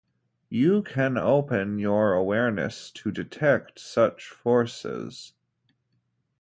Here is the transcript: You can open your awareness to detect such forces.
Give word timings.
You 0.49 0.81
can 0.81 1.15
open 1.15 1.77
your 1.77 2.13
awareness 2.13 2.89
to 2.89 3.11
detect 3.11 3.77
such 3.77 4.29
forces. 4.29 5.33